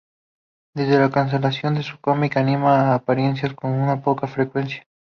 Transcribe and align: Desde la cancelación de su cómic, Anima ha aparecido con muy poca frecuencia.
Desde 0.73 0.97
la 0.97 1.11
cancelación 1.11 1.75
de 1.75 1.83
su 1.83 1.99
cómic, 2.01 2.35
Anima 2.35 2.89
ha 2.91 2.95
aparecido 2.95 3.55
con 3.55 3.77
muy 3.79 3.99
poca 3.99 4.25
frecuencia. 4.25 4.87